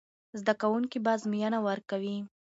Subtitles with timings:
[0.39, 2.17] زده کوونکي به ازموینه ورکوي.